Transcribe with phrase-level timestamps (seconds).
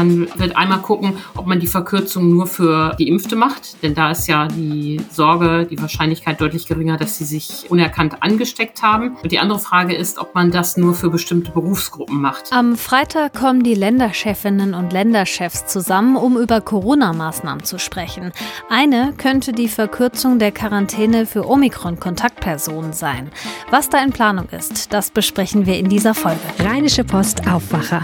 [0.00, 4.28] Man wird einmal gucken, ob man die Verkürzung nur für Geimpfte macht, denn da ist
[4.28, 9.18] ja die Sorge, die Wahrscheinlichkeit deutlich geringer, dass sie sich unerkannt angesteckt haben.
[9.22, 12.50] Und die andere Frage ist, ob man das nur für bestimmte Berufsgruppen macht.
[12.50, 18.32] Am Freitag kommen die Länderchefinnen und Länderchefs zusammen, um über Corona-Maßnahmen zu sprechen.
[18.70, 23.30] Eine könnte die Verkürzung der Quarantäne für Omikron-Kontaktpersonen sein.
[23.68, 26.40] Was da in Planung ist, das besprechen wir in dieser Folge.
[26.58, 28.00] Rheinische Post Aufwacher.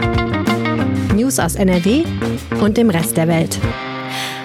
[1.16, 2.04] News aus NRW
[2.60, 3.58] und dem Rest der Welt.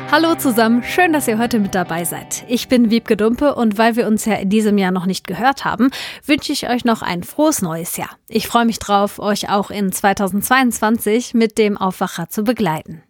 [0.09, 2.45] Hallo zusammen, schön, dass ihr heute mit dabei seid.
[2.47, 5.65] Ich bin Wiebke Dumpe und weil wir uns ja in diesem Jahr noch nicht gehört
[5.65, 5.89] haben,
[6.25, 8.11] wünsche ich euch noch ein frohes neues Jahr.
[8.29, 13.03] Ich freue mich drauf, euch auch in 2022 mit dem Aufwacher zu begleiten.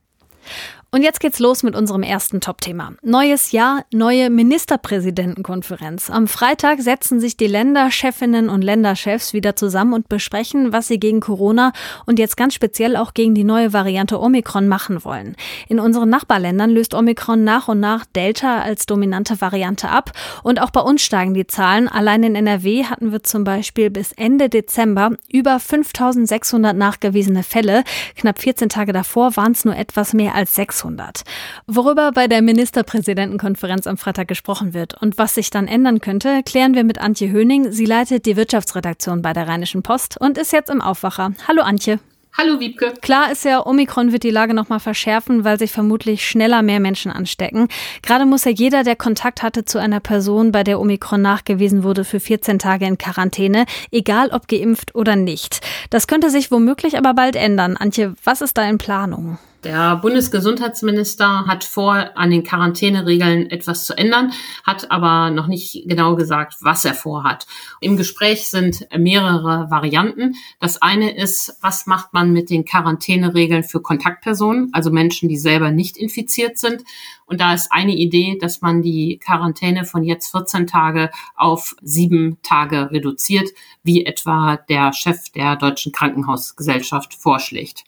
[0.93, 2.91] Und jetzt geht's los mit unserem ersten Top-Thema.
[3.01, 6.09] Neues Jahr, neue Ministerpräsidentenkonferenz.
[6.09, 11.21] Am Freitag setzen sich die Länderchefinnen und Länderchefs wieder zusammen und besprechen, was sie gegen
[11.21, 11.71] Corona
[12.05, 15.37] und jetzt ganz speziell auch gegen die neue Variante Omikron machen wollen.
[15.69, 20.11] In unseren Nachbarländern löst Omikron nach und nach Delta als dominante Variante ab
[20.43, 21.87] und auch bei uns steigen die Zahlen.
[21.87, 27.85] Allein in NRW hatten wir zum Beispiel bis Ende Dezember über 5600 nachgewiesene Fälle.
[28.17, 30.80] Knapp 14 Tage davor waren es nur etwas mehr als 600.
[30.81, 31.21] 600.
[31.67, 36.73] Worüber bei der Ministerpräsidentenkonferenz am Freitag gesprochen wird und was sich dann ändern könnte, klären
[36.73, 37.71] wir mit Antje Höning.
[37.71, 41.33] Sie leitet die Wirtschaftsredaktion bei der Rheinischen Post und ist jetzt im Aufwacher.
[41.47, 41.99] Hallo Antje.
[42.37, 42.93] Hallo Wiebke.
[43.01, 47.11] Klar ist ja, Omikron wird die Lage nochmal verschärfen, weil sich vermutlich schneller mehr Menschen
[47.11, 47.67] anstecken.
[48.01, 52.05] Gerade muss ja jeder, der Kontakt hatte zu einer Person, bei der Omikron nachgewiesen wurde,
[52.05, 55.59] für 14 Tage in Quarantäne, egal ob geimpft oder nicht.
[55.89, 57.75] Das könnte sich womöglich aber bald ändern.
[57.75, 59.37] Antje, was ist da in Planung?
[59.63, 64.31] Der Bundesgesundheitsminister hat vor, an den Quarantäneregeln etwas zu ändern,
[64.63, 67.45] hat aber noch nicht genau gesagt, was er vorhat.
[67.79, 70.33] Im Gespräch sind mehrere Varianten.
[70.59, 75.69] Das eine ist, was macht man mit den Quarantäneregeln für Kontaktpersonen, also Menschen, die selber
[75.69, 76.83] nicht infiziert sind.
[77.27, 82.39] Und da ist eine Idee, dass man die Quarantäne von jetzt 14 Tage auf sieben
[82.41, 83.49] Tage reduziert,
[83.83, 87.83] wie etwa der Chef der Deutschen Krankenhausgesellschaft vorschlägt.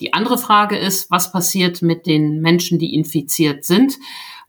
[0.00, 3.98] Die andere Frage ist, was passiert mit den Menschen, die infiziert sind,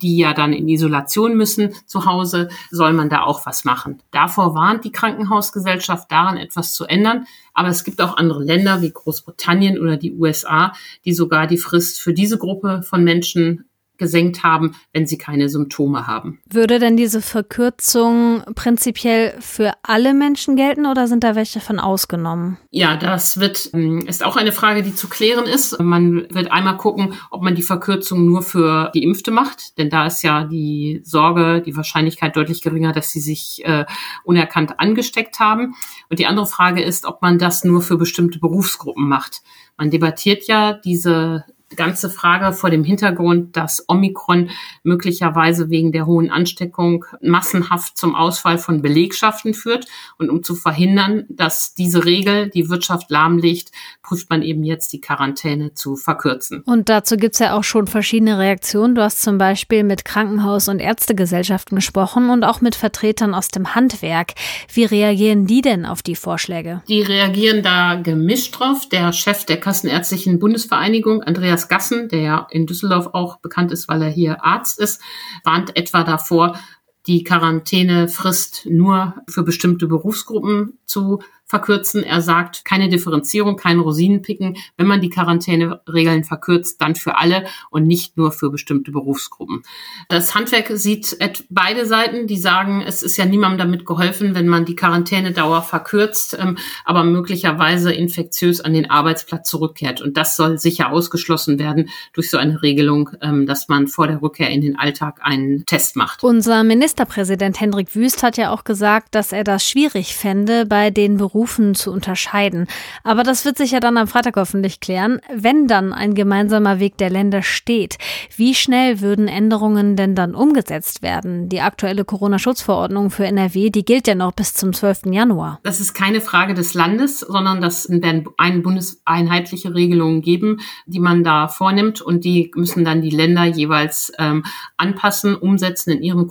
[0.01, 4.01] die ja dann in Isolation müssen zu Hause, soll man da auch was machen.
[4.12, 7.25] Davor warnt die Krankenhausgesellschaft daran, etwas zu ändern.
[7.53, 10.73] Aber es gibt auch andere Länder wie Großbritannien oder die USA,
[11.06, 13.66] die sogar die Frist für diese Gruppe von Menschen
[14.01, 16.39] gesenkt haben, wenn sie keine Symptome haben.
[16.50, 22.57] Würde denn diese Verkürzung prinzipiell für alle Menschen gelten oder sind da welche von ausgenommen?
[22.72, 25.79] Ja, das wird, ähm, ist auch eine Frage, die zu klären ist.
[25.79, 30.23] Man wird einmal gucken, ob man die Verkürzung nur für Geimpfte macht, denn da ist
[30.23, 33.85] ja die Sorge, die Wahrscheinlichkeit deutlich geringer, dass sie sich äh,
[34.23, 35.75] unerkannt angesteckt haben.
[36.09, 39.41] Und die andere Frage ist, ob man das nur für bestimmte Berufsgruppen macht.
[39.78, 41.45] Man debattiert ja diese
[41.76, 44.50] ganze Frage vor dem Hintergrund, dass Omikron
[44.84, 49.86] möglicherweise wegen der hohen Ansteckung massenhaft zum Ausfall von Belegschaften führt.
[50.18, 53.72] Und um zu verhindern, dass diese Regel die Wirtschaft lahmlegt,
[54.12, 56.64] prüft man eben jetzt die Quarantäne zu verkürzen.
[56.66, 58.96] Und dazu gibt's ja auch schon verschiedene Reaktionen.
[58.96, 63.76] Du hast zum Beispiel mit Krankenhaus- und Ärztegesellschaften gesprochen und auch mit Vertretern aus dem
[63.76, 64.34] Handwerk.
[64.74, 66.82] Wie reagieren die denn auf die Vorschläge?
[66.90, 68.90] Die reagieren da gemischt drauf.
[68.90, 73.88] Der Chef der Kassenärztlichen Bundesvereinigung, Andreas Andreas Gassen, der ja in Düsseldorf auch bekannt ist,
[73.88, 75.02] weil er hier Arzt ist,
[75.44, 76.58] warnt etwa davor,
[77.07, 81.19] die Quarantänefrist nur für bestimmte Berufsgruppen zu
[81.51, 82.03] verkürzen.
[82.03, 84.57] Er sagt, keine Differenzierung, kein Rosinenpicken.
[84.78, 89.62] Wenn man die Quarantäneregeln verkürzt, dann für alle und nicht nur für bestimmte Berufsgruppen.
[90.07, 91.17] Das Handwerk sieht
[91.50, 96.38] beide Seiten, die sagen, es ist ja niemandem damit geholfen, wenn man die Quarantänedauer verkürzt,
[96.39, 100.01] ähm, aber möglicherweise infektiös an den Arbeitsplatz zurückkehrt.
[100.01, 104.22] Und das soll sicher ausgeschlossen werden durch so eine Regelung, ähm, dass man vor der
[104.22, 106.23] Rückkehr in den Alltag einen Test macht.
[106.23, 111.16] Unser Ministerpräsident Hendrik Wüst hat ja auch gesagt, dass er das schwierig fände, bei den
[111.16, 112.68] Berufen zu unterscheiden.
[113.06, 116.98] Aber das wird sich ja dann am Freitag hoffentlich klären, wenn dann ein gemeinsamer Weg
[116.98, 117.98] der Länder steht.
[118.36, 121.48] Wie schnell würden Änderungen denn dann umgesetzt werden?
[121.48, 125.04] Die aktuelle Corona-Schutzverordnung für NRW, die gilt ja noch bis zum 12.
[125.12, 125.62] Januar.
[125.63, 131.24] Das ist keine Frage des Landes, sondern das werden eine bundeseinheitliche Regelungen geben, die man
[131.24, 134.44] da vornimmt und die müssen dann die Länder jeweils ähm,
[134.75, 136.27] anpassen, umsetzen in ihren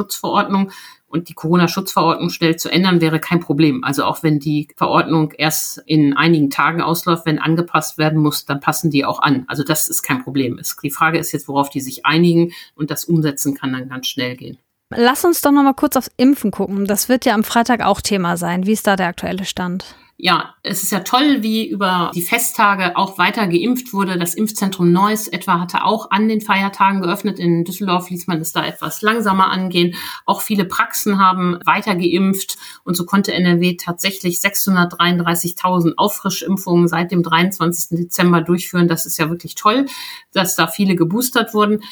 [0.00, 0.70] Corona-Schutzverordnung
[1.08, 3.82] und die Corona-Schutzverordnung schnell zu ändern, wäre kein Problem.
[3.84, 8.60] Also auch wenn die Verordnung erst in einigen Tagen ausläuft, wenn angepasst werden muss, dann
[8.60, 9.44] passen die auch an.
[9.48, 10.60] Also das ist kein Problem.
[10.82, 14.36] Die Frage ist jetzt, worauf die sich einigen und das Umsetzen kann dann ganz schnell
[14.36, 14.58] gehen.
[14.94, 16.84] Lass uns doch noch mal kurz aufs Impfen gucken.
[16.84, 18.66] Das wird ja am Freitag auch Thema sein.
[18.66, 19.96] Wie ist da der aktuelle Stand?
[20.22, 24.18] Ja, es ist ja toll, wie über die Festtage auch weiter geimpft wurde.
[24.18, 27.38] Das Impfzentrum Neuss etwa hatte auch an den Feiertagen geöffnet.
[27.38, 29.94] In Düsseldorf ließ man es da etwas langsamer angehen.
[30.26, 37.22] Auch viele Praxen haben weiter geimpft und so konnte NRW tatsächlich 633.000 Auffrischimpfungen seit dem
[37.22, 37.96] 23.
[37.96, 38.88] Dezember durchführen.
[38.88, 39.86] Das ist ja wirklich toll,
[40.34, 41.82] dass da viele geboostert wurden.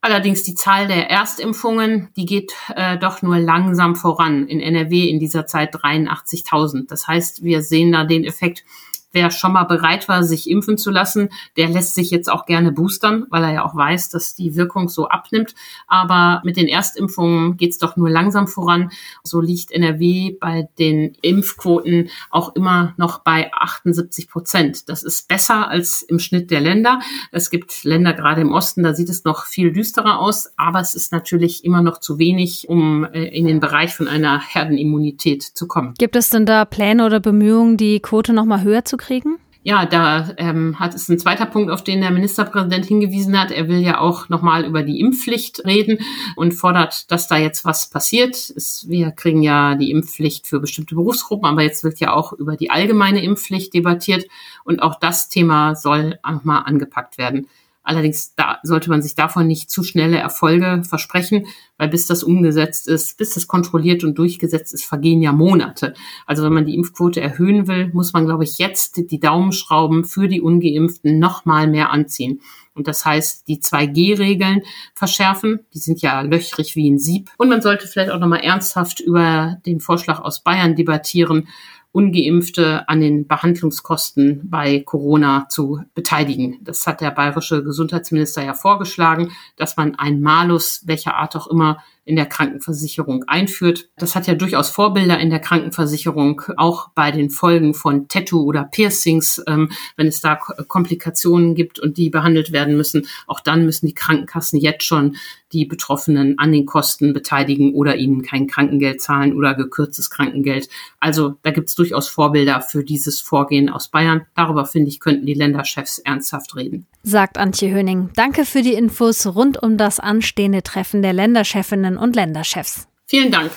[0.00, 4.46] Allerdings die Zahl der Erstimpfungen, die geht äh, doch nur langsam voran.
[4.46, 6.86] In NRW in dieser Zeit 83.000.
[6.86, 8.64] Das heißt, wir sehen da den Effekt,
[9.12, 12.72] wer schon mal bereit war, sich impfen zu lassen, der lässt sich jetzt auch gerne
[12.72, 15.54] boostern, weil er ja auch weiß, dass die Wirkung so abnimmt.
[15.86, 18.90] Aber mit den Erstimpfungen geht's doch nur langsam voran.
[19.22, 24.88] So liegt NRW bei den Impfquoten auch immer noch bei 78 Prozent.
[24.88, 27.00] Das ist besser als im Schnitt der Länder.
[27.32, 30.94] Es gibt Länder gerade im Osten, da sieht es noch viel düsterer aus, aber es
[30.94, 35.66] ist natürlich immer noch zu wenig, um äh, in den Bereich von einer Herdenimmunität zu
[35.66, 35.94] kommen.
[35.98, 39.38] Gibt es denn da Pläne oder Bemühungen, die Quote noch mal höher zu kriegen?
[39.64, 43.50] Ja, da ähm, hat es ein zweiter Punkt, auf den der Ministerpräsident hingewiesen hat.
[43.50, 45.98] Er will ja auch nochmal über die Impfpflicht reden
[46.36, 48.34] und fordert, dass da jetzt was passiert.
[48.34, 52.56] Es, wir kriegen ja die Impfpflicht für bestimmte Berufsgruppen, aber jetzt wird ja auch über
[52.56, 54.26] die allgemeine Impfpflicht debattiert
[54.64, 57.48] und auch das Thema soll nochmal angepackt werden.
[57.88, 61.46] Allerdings da sollte man sich davon nicht zu schnelle Erfolge versprechen,
[61.78, 65.94] weil bis das umgesetzt ist, bis das kontrolliert und durchgesetzt ist, vergehen ja Monate.
[66.26, 70.28] Also wenn man die Impfquote erhöhen will, muss man, glaube ich, jetzt die Daumenschrauben für
[70.28, 72.42] die Ungeimpften noch mal mehr anziehen.
[72.74, 74.60] Und das heißt, die 2G-Regeln
[74.92, 75.60] verschärfen.
[75.72, 77.30] Die sind ja löchrig wie ein Sieb.
[77.38, 81.48] Und man sollte vielleicht auch noch mal ernsthaft über den Vorschlag aus Bayern debattieren,
[81.92, 86.58] Ungeimpfte an den Behandlungskosten bei Corona zu beteiligen.
[86.62, 91.78] Das hat der bayerische Gesundheitsminister ja vorgeschlagen, dass man ein Malus, welcher Art auch immer,
[92.08, 93.90] in der Krankenversicherung einführt.
[93.98, 98.64] Das hat ja durchaus Vorbilder in der Krankenversicherung, auch bei den Folgen von Tattoo oder
[98.64, 103.06] Piercings, ähm, wenn es da Komplikationen gibt und die behandelt werden müssen.
[103.26, 105.16] Auch dann müssen die Krankenkassen jetzt schon
[105.52, 110.68] die Betroffenen an den Kosten beteiligen oder ihnen kein Krankengeld zahlen oder gekürztes Krankengeld.
[111.00, 114.26] Also da gibt es durchaus Vorbilder für dieses Vorgehen aus Bayern.
[114.34, 116.86] Darüber, finde ich, könnten die Länderchefs ernsthaft reden.
[117.02, 118.10] Sagt Antje Höning.
[118.14, 122.88] Danke für die Infos rund um das anstehende Treffen der Länderchefinnen und Länderchefs.
[123.06, 123.50] Vielen Dank.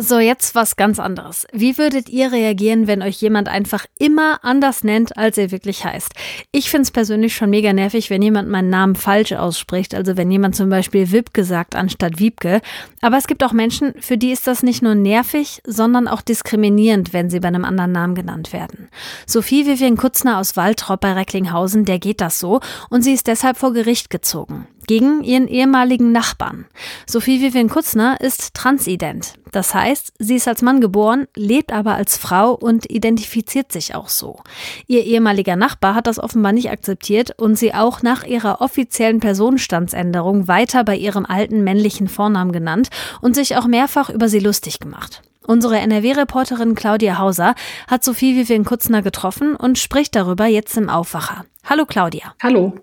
[0.00, 1.44] So, jetzt was ganz anderes.
[1.52, 6.12] Wie würdet ihr reagieren, wenn euch jemand einfach immer anders nennt, als er wirklich heißt?
[6.52, 9.96] Ich finde es persönlich schon mega nervig, wenn jemand meinen Namen falsch ausspricht.
[9.96, 12.60] Also wenn jemand zum Beispiel Wipke sagt anstatt Wiebke.
[13.00, 17.12] Aber es gibt auch Menschen, für die ist das nicht nur nervig, sondern auch diskriminierend,
[17.12, 18.88] wenn sie bei einem anderen Namen genannt werden.
[19.26, 23.56] Sophie Vivian Kutzner aus Waltrop bei Recklinghausen, der geht das so und sie ist deshalb
[23.56, 26.66] vor Gericht gezogen gegen ihren ehemaligen Nachbarn.
[27.06, 29.34] Sophie Vivian Kutzner ist transident.
[29.52, 34.08] Das heißt, sie ist als Mann geboren, lebt aber als Frau und identifiziert sich auch
[34.08, 34.40] so.
[34.86, 40.48] Ihr ehemaliger Nachbar hat das offenbar nicht akzeptiert und sie auch nach ihrer offiziellen Personenstandsänderung
[40.48, 42.88] weiter bei ihrem alten männlichen Vornamen genannt
[43.20, 45.22] und sich auch mehrfach über sie lustig gemacht.
[45.48, 47.54] Unsere NRW-Reporterin Claudia Hauser
[47.86, 51.46] hat Sophie Vivian Kutzner getroffen und spricht darüber jetzt im Aufwacher.
[51.64, 52.34] Hallo Claudia.
[52.42, 52.74] Hallo.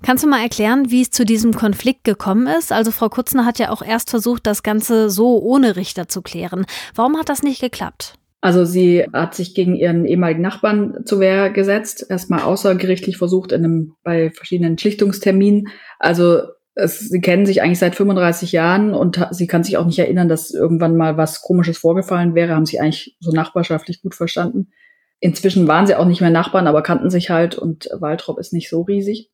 [0.00, 2.70] Kannst du mal erklären, wie es zu diesem Konflikt gekommen ist?
[2.70, 6.66] Also Frau Kutzner hat ja auch erst versucht, das Ganze so ohne Richter zu klären.
[6.94, 8.14] Warum hat das nicht geklappt?
[8.40, 13.64] Also sie hat sich gegen ihren ehemaligen Nachbarn zur Wehr gesetzt, erstmal außergerichtlich versucht in
[13.64, 15.66] einem, bei verschiedenen Schlichtungsterminen.
[15.98, 16.42] Also
[16.74, 20.28] es, sie kennen sich eigentlich seit 35 Jahren und sie kann sich auch nicht erinnern,
[20.28, 24.72] dass irgendwann mal was Komisches vorgefallen wäre, haben sie eigentlich so nachbarschaftlich gut verstanden.
[25.20, 28.68] Inzwischen waren sie auch nicht mehr Nachbarn, aber kannten sich halt und Waltrop ist nicht
[28.68, 29.30] so riesig.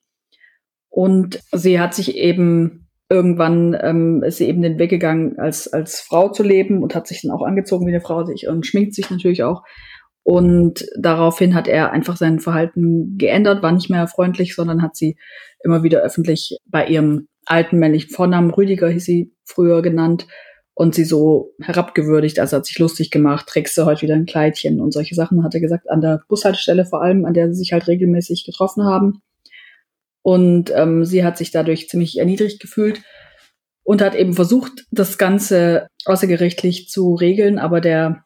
[0.89, 6.01] Und sie hat sich eben irgendwann ähm, ist sie eben den Weg gegangen, als, als
[6.01, 8.95] Frau zu leben und hat sich dann auch angezogen wie eine Frau sich und schminkt
[8.95, 9.63] sich natürlich auch.
[10.23, 15.17] Und daraufhin hat er einfach sein Verhalten geändert, war nicht mehr freundlich, sondern hat sie
[15.65, 20.27] immer wieder öffentlich bei ihrem alten männlichen Vornamen, Rüdiger hieß sie früher genannt,
[20.81, 24.81] und sie so herabgewürdigt, also hat sich lustig gemacht, trägst du heute wieder ein Kleidchen
[24.81, 27.75] und solche Sachen, hat er gesagt, an der Bushaltestelle vor allem, an der sie sich
[27.75, 29.21] halt regelmäßig getroffen haben.
[30.23, 33.03] Und ähm, sie hat sich dadurch ziemlich erniedrigt gefühlt
[33.83, 38.25] und hat eben versucht, das Ganze außergerichtlich zu regeln, aber der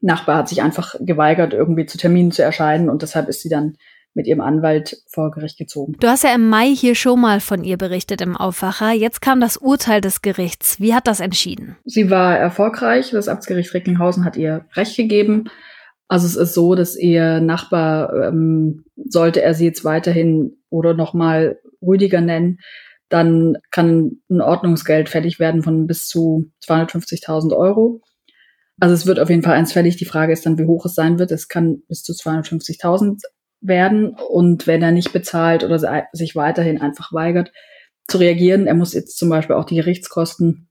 [0.00, 3.76] Nachbar hat sich einfach geweigert, irgendwie zu Terminen zu erscheinen und deshalb ist sie dann
[4.16, 5.94] mit ihrem Anwalt vor Gericht gezogen.
[6.00, 8.90] Du hast ja im Mai hier schon mal von ihr berichtet im Aufwacher.
[8.92, 10.80] Jetzt kam das Urteil des Gerichts.
[10.80, 11.76] Wie hat das entschieden?
[11.84, 13.10] Sie war erfolgreich.
[13.10, 15.44] Das Amtsgericht Recklinghausen hat ihr Recht gegeben.
[16.08, 21.58] Also es ist so, dass ihr Nachbar, ähm, sollte er sie jetzt weiterhin oder nochmal
[21.82, 22.58] Rüdiger nennen,
[23.08, 28.00] dann kann ein Ordnungsgeld fällig werden von bis zu 250.000 Euro.
[28.80, 29.96] Also es wird auf jeden Fall eins fällig.
[29.96, 31.30] Die Frage ist dann, wie hoch es sein wird.
[31.30, 33.22] Es kann bis zu 250.000
[33.66, 34.16] werden.
[34.28, 35.78] Und wenn er nicht bezahlt oder
[36.12, 37.52] sich weiterhin einfach weigert
[38.08, 40.68] zu reagieren, er muss jetzt zum Beispiel auch die Gerichtskosten,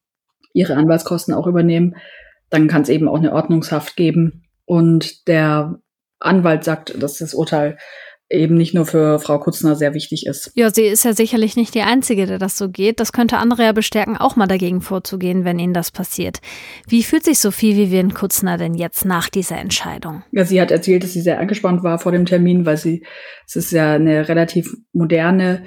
[0.53, 1.95] ihre Anwaltskosten auch übernehmen,
[2.49, 4.43] dann kann es eben auch eine Ordnungshaft geben.
[4.65, 5.79] Und der
[6.19, 7.77] Anwalt sagt, dass das Urteil
[8.29, 10.51] eben nicht nur für Frau Kutzner sehr wichtig ist.
[10.55, 13.00] Ja, sie ist ja sicherlich nicht die Einzige, der das so geht.
[13.00, 16.39] Das könnte andere ja bestärken, auch mal dagegen vorzugehen, wenn ihnen das passiert.
[16.88, 20.24] Wie fühlt sich Sophie Vivian Kutzner denn jetzt nach dieser Entscheidung?
[20.32, 23.05] Ja, sie hat erzählt, dass sie sehr angespannt war vor dem Termin, weil sie,
[23.46, 25.63] es ist ja eine relativ moderne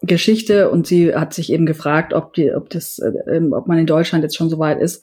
[0.00, 3.86] Geschichte und sie hat sich eben gefragt, ob die, ob das, äh, ob man in
[3.86, 5.02] Deutschland jetzt schon so weit ist,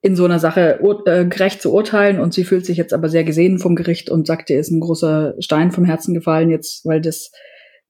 [0.00, 3.24] in so einer Sache äh, gerecht zu urteilen und sie fühlt sich jetzt aber sehr
[3.24, 7.00] gesehen vom Gericht und sagt, ihr ist ein großer Stein vom Herzen gefallen jetzt, weil
[7.00, 7.32] das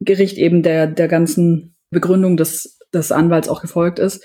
[0.00, 4.24] Gericht eben der, der ganzen Begründung des, des Anwalts auch gefolgt ist.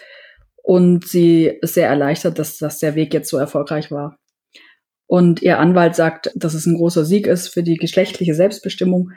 [0.62, 4.18] Und sie ist sehr erleichtert, dass, dass der Weg jetzt so erfolgreich war.
[5.08, 9.12] Und ihr Anwalt sagt, dass es ein großer Sieg ist für die geschlechtliche Selbstbestimmung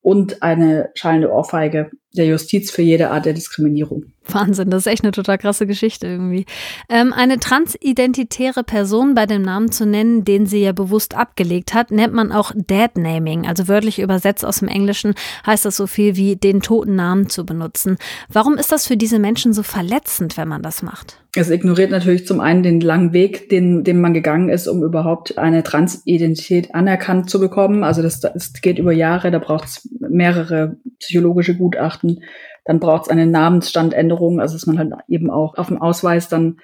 [0.00, 4.04] und eine schallende Ohrfeige der Justiz für jede Art der Diskriminierung.
[4.28, 6.46] Wahnsinn, das ist echt eine total krasse Geschichte irgendwie.
[6.88, 11.90] Ähm, eine transidentitäre Person bei dem Namen zu nennen, den sie ja bewusst abgelegt hat,
[11.90, 13.46] nennt man auch Dead-Naming.
[13.46, 15.14] Also wörtlich übersetzt aus dem Englischen
[15.46, 17.96] heißt das so viel wie den toten Namen zu benutzen.
[18.28, 21.18] Warum ist das für diese Menschen so verletzend, wenn man das macht?
[21.34, 25.38] Es ignoriert natürlich zum einen den langen Weg, den, den man gegangen ist, um überhaupt
[25.38, 27.84] eine Transidentität anerkannt zu bekommen.
[27.84, 32.20] Also das, das geht über Jahre, da braucht es mehrere psychologische Gutachten
[32.64, 36.58] dann braucht es eine Namensstandänderung, also dass man halt eben auch auf dem Ausweis dann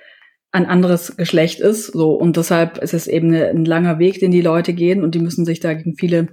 [0.53, 1.87] ein anderes Geschlecht ist.
[1.87, 5.15] So und deshalb ist es eben eine, ein langer Weg, den die Leute gehen und
[5.15, 6.29] die müssen sich da gegen viele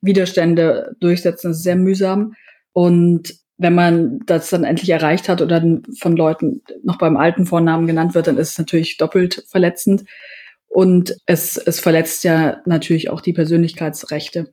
[0.00, 1.48] Widerstände durchsetzen.
[1.48, 2.34] Das ist sehr mühsam
[2.72, 5.62] und wenn man das dann endlich erreicht hat oder
[5.98, 10.04] von Leuten noch beim alten Vornamen genannt wird, dann ist es natürlich doppelt verletzend.
[10.66, 14.52] Und es, es verletzt ja natürlich auch die Persönlichkeitsrechte.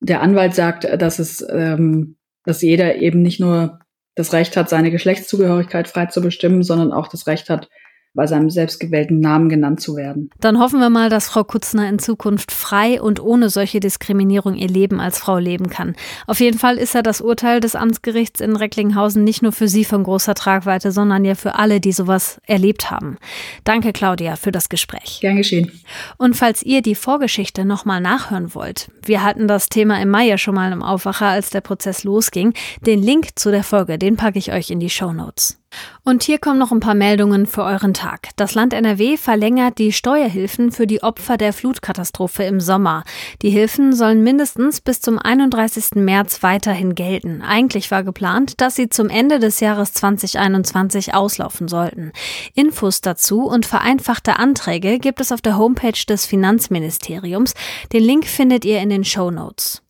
[0.00, 2.16] Der Anwalt sagt, dass es ähm,
[2.48, 3.78] dass jeder eben nicht nur
[4.14, 7.68] das Recht hat, seine Geschlechtszugehörigkeit frei zu bestimmen, sondern auch das Recht hat,
[8.14, 10.30] bei seinem selbstgewählten Namen genannt zu werden.
[10.40, 14.66] Dann hoffen wir mal, dass Frau Kutzner in Zukunft frei und ohne solche Diskriminierung ihr
[14.66, 15.94] Leben als Frau leben kann.
[16.26, 19.84] Auf jeden Fall ist ja das Urteil des Amtsgerichts in Recklinghausen nicht nur für Sie
[19.84, 23.18] von großer Tragweite, sondern ja für alle, die sowas erlebt haben.
[23.62, 25.18] Danke, Claudia, für das Gespräch.
[25.20, 25.70] Gern geschehen.
[26.16, 30.38] Und falls ihr die Vorgeschichte nochmal nachhören wollt, wir hatten das Thema im Mai ja
[30.38, 32.54] schon mal im Aufwacher, als der Prozess losging.
[32.86, 35.58] Den Link zu der Folge, den packe ich euch in die Show Notes.
[36.02, 38.30] Und hier kommen noch ein paar Meldungen für euren Tag.
[38.36, 43.04] Das Land NRW verlängert die Steuerhilfen für die Opfer der Flutkatastrophe im Sommer.
[43.42, 45.96] Die Hilfen sollen mindestens bis zum 31.
[45.96, 47.42] März weiterhin gelten.
[47.42, 52.12] Eigentlich war geplant, dass sie zum Ende des Jahres 2021 auslaufen sollten.
[52.54, 57.52] Infos dazu und vereinfachte Anträge gibt es auf der Homepage des Finanzministeriums.
[57.92, 59.82] Den Link findet ihr in den Show Notes.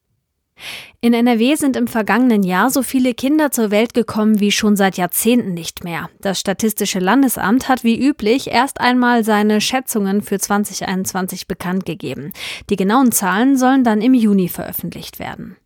[1.00, 4.96] In NRW sind im vergangenen Jahr so viele Kinder zur Welt gekommen wie schon seit
[4.96, 6.10] Jahrzehnten nicht mehr.
[6.20, 12.32] Das Statistische Landesamt hat wie üblich erst einmal seine Schätzungen für 2021 bekannt gegeben.
[12.68, 15.56] Die genauen Zahlen sollen dann im Juni veröffentlicht werden.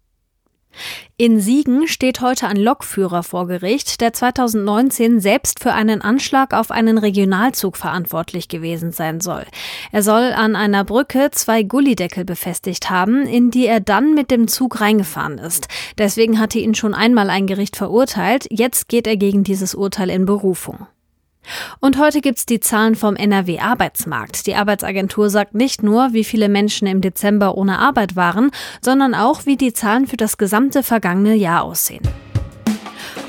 [1.17, 6.71] In Siegen steht heute ein Lokführer vor Gericht, der 2019 selbst für einen Anschlag auf
[6.71, 9.45] einen Regionalzug verantwortlich gewesen sein soll.
[9.93, 14.49] Er soll an einer Brücke zwei Gullideckel befestigt haben, in die er dann mit dem
[14.49, 15.69] Zug reingefahren ist.
[15.99, 20.27] Deswegen hatte ihn schon einmal ein Gericht verurteilt, jetzt geht er gegen dieses Urteil in
[20.27, 20.87] Berufung.
[21.81, 24.47] Und heute gibt's die Zahlen vom NRW Arbeitsmarkt.
[24.47, 29.47] Die Arbeitsagentur sagt nicht nur, wie viele Menschen im Dezember ohne Arbeit waren, sondern auch,
[29.47, 32.03] wie die Zahlen für das gesamte vergangene Jahr aussehen.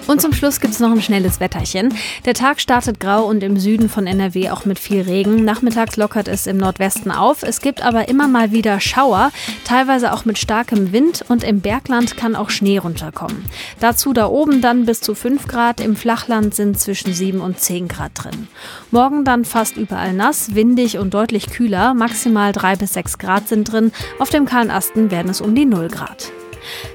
[0.05, 1.93] Und zum Schluss gibt's noch ein schnelles Wetterchen.
[2.25, 5.45] Der Tag startet grau und im Süden von NRW auch mit viel Regen.
[5.45, 7.41] Nachmittags lockert es im Nordwesten auf.
[7.41, 9.31] Es gibt aber immer mal wieder Schauer,
[9.63, 13.45] teilweise auch mit starkem Wind und im Bergland kann auch Schnee runterkommen.
[13.79, 17.87] Dazu da oben dann bis zu 5 Grad, im Flachland sind zwischen 7 und 10
[17.87, 18.49] Grad drin.
[18.91, 23.71] Morgen dann fast überall nass, windig und deutlich kühler, maximal 3 bis 6 Grad sind
[23.71, 23.93] drin.
[24.19, 26.31] Auf dem kahlen Asten werden es um die 0 Grad.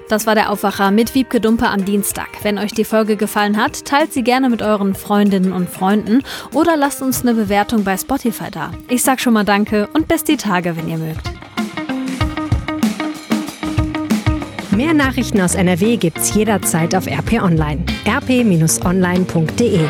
[0.08, 2.28] Das war der Aufwacher mit Wiebke Dumpe am Dienstag.
[2.42, 6.22] Wenn euch die Folge gefallen hat, teilt sie gerne mit euren Freundinnen und Freunden
[6.52, 8.72] oder lasst uns eine Bewertung bei Spotify da.
[8.88, 11.30] Ich sag schon mal Danke und bis die Tage, wenn ihr mögt.
[14.70, 17.84] Mehr Nachrichten aus NRW gibt's jederzeit auf RP Online.
[18.06, 19.80] rp-online.de